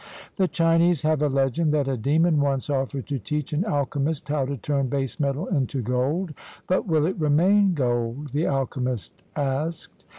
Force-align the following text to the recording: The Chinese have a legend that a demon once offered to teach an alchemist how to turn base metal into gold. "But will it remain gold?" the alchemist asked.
The 0.37 0.47
Chinese 0.47 1.03
have 1.03 1.21
a 1.21 1.27
legend 1.27 1.71
that 1.75 1.87
a 1.87 1.95
demon 1.95 2.39
once 2.41 2.71
offered 2.71 3.05
to 3.05 3.19
teach 3.19 3.53
an 3.53 3.63
alchemist 3.63 4.29
how 4.29 4.45
to 4.47 4.57
turn 4.57 4.87
base 4.87 5.19
metal 5.19 5.45
into 5.45 5.83
gold. 5.83 6.33
"But 6.65 6.87
will 6.87 7.05
it 7.05 7.19
remain 7.19 7.75
gold?" 7.75 8.29
the 8.33 8.47
alchemist 8.47 9.21
asked. 9.35 10.05